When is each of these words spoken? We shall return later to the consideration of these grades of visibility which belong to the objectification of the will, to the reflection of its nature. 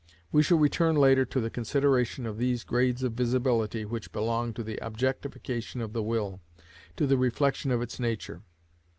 We 0.31 0.41
shall 0.41 0.57
return 0.57 0.95
later 0.95 1.25
to 1.25 1.39
the 1.39 1.51
consideration 1.51 2.25
of 2.25 2.39
these 2.39 2.63
grades 2.63 3.03
of 3.03 3.13
visibility 3.13 3.85
which 3.85 4.11
belong 4.11 4.51
to 4.55 4.63
the 4.63 4.79
objectification 4.83 5.79
of 5.79 5.93
the 5.93 6.01
will, 6.01 6.41
to 6.95 7.05
the 7.05 7.17
reflection 7.17 7.69
of 7.69 7.83
its 7.83 7.99
nature. 7.99 8.41